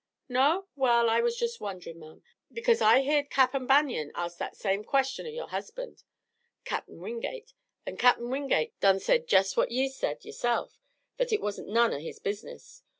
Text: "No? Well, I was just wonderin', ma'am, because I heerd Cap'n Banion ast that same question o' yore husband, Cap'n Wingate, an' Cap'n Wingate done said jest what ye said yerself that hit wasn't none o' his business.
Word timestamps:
"No? 0.29 0.65
Well, 0.75 1.11
I 1.11 1.21
was 1.21 1.37
just 1.37 1.61
wonderin', 1.61 1.99
ma'am, 1.99 2.23
because 2.51 2.81
I 2.81 3.01
heerd 3.01 3.29
Cap'n 3.29 3.67
Banion 3.67 4.11
ast 4.15 4.39
that 4.39 4.55
same 4.57 4.83
question 4.83 5.27
o' 5.27 5.29
yore 5.29 5.49
husband, 5.49 6.01
Cap'n 6.65 6.97
Wingate, 6.97 7.53
an' 7.85 7.97
Cap'n 7.97 8.31
Wingate 8.31 8.73
done 8.79 8.99
said 8.99 9.27
jest 9.27 9.57
what 9.57 9.69
ye 9.69 9.87
said 9.89 10.25
yerself 10.25 10.79
that 11.17 11.29
hit 11.29 11.39
wasn't 11.39 11.69
none 11.69 11.93
o' 11.93 11.99
his 11.99 12.17
business. 12.17 12.81